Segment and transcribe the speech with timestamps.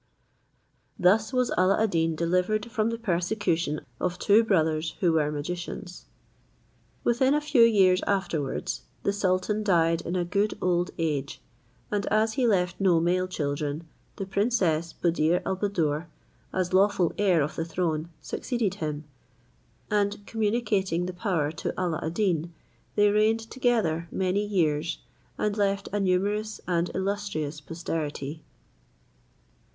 [0.97, 6.05] Thus was Alla ad Deen delivered from the persecution of two brothers, who were magicians.
[7.03, 11.39] Within a few years afterwards, the sultan died in a good old age,
[11.91, 16.07] and as he left no male children, the princess Buddir al Buddoor,
[16.51, 19.03] as lawful heir of the throne, succeeded him,
[19.91, 22.51] and communicating the power to Alla ad Deen,
[22.95, 24.97] they reigned together many years,
[25.37, 28.41] and left a numerous and illustrious posterity.